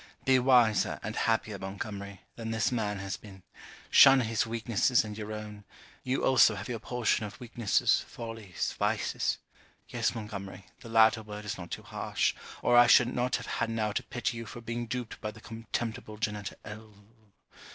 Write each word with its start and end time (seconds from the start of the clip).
Be 0.25 0.39
wiser 0.39 0.99
and 1.03 1.15
happier, 1.15 1.59
Montgomery, 1.59 2.21
than 2.35 2.49
this 2.49 2.71
man 2.71 2.97
has 2.97 3.17
been; 3.17 3.43
shun 3.91 4.21
his 4.21 4.47
weaknesses 4.47 5.03
and 5.05 5.15
your 5.15 5.31
own; 5.31 5.63
you 6.03 6.25
also 6.25 6.55
have 6.55 6.67
your 6.67 6.79
portion 6.79 7.23
of 7.23 7.39
weaknesses 7.39 8.03
follies, 8.07 8.73
vices. 8.79 9.37
Yes 9.89 10.15
Montgomery 10.15 10.65
the 10.79 10.89
latter 10.89 11.21
word 11.21 11.45
is 11.45 11.55
not 11.59 11.69
too 11.69 11.83
harsh, 11.83 12.33
or 12.63 12.75
I 12.75 12.87
should 12.87 13.13
not 13.13 13.35
have 13.35 13.45
had 13.45 13.69
now 13.69 13.91
to 13.91 14.01
pity 14.01 14.37
you 14.37 14.47
for 14.47 14.59
being 14.59 14.87
duped 14.87 15.21
by 15.21 15.29
the 15.29 15.39
contemptible 15.39 16.17
Janetta 16.17 16.57
L 16.65 16.95